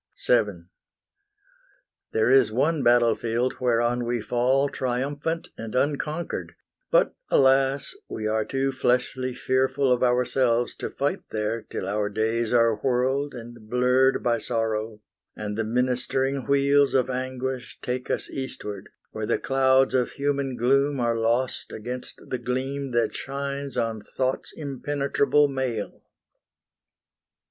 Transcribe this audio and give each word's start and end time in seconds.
VII 0.27 0.63
There 2.11 2.31
is 2.31 2.51
one 2.51 2.81
battle 2.81 3.13
field 3.13 3.59
whereon 3.59 4.03
we 4.03 4.19
fall 4.19 4.67
Triumphant 4.67 5.49
and 5.59 5.75
unconquered; 5.75 6.55
but, 6.89 7.13
alas! 7.29 7.95
We 8.09 8.25
are 8.25 8.43
too 8.43 8.71
fleshly 8.71 9.35
fearful 9.35 9.91
of 9.91 10.01
ourselves 10.01 10.73
To 10.77 10.89
fight 10.89 11.29
there 11.29 11.61
till 11.69 11.87
our 11.87 12.09
days 12.09 12.51
are 12.51 12.77
whirled 12.77 13.35
and 13.35 13.69
blurred 13.69 14.23
By 14.23 14.39
sorrow, 14.39 15.01
and 15.35 15.55
the 15.55 15.63
ministering 15.63 16.47
wheels 16.47 16.95
Of 16.95 17.11
anguish 17.11 17.77
take 17.79 18.09
us 18.09 18.27
eastward, 18.27 18.89
where 19.11 19.27
the 19.27 19.37
clouds 19.37 19.93
Of 19.93 20.13
human 20.13 20.55
gloom 20.57 20.99
are 20.99 21.15
lost 21.15 21.71
against 21.71 22.19
the 22.27 22.39
gleam 22.39 22.89
That 22.89 23.13
shines 23.13 23.77
on 23.77 24.01
Thought's 24.01 24.51
impenetrable 24.51 25.47
mail. 25.47 26.01